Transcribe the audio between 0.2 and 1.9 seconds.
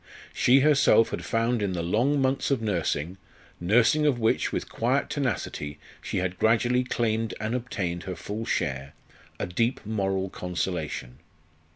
She herself had found in the